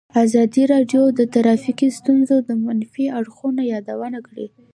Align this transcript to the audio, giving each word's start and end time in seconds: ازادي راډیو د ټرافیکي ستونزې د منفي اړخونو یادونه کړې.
ازادي 0.23 0.63
راډیو 0.73 1.03
د 1.19 1.21
ټرافیکي 1.33 1.87
ستونزې 1.99 2.37
د 2.41 2.49
منفي 2.65 3.05
اړخونو 3.19 3.61
یادونه 3.73 4.19
کړې. 4.27 4.47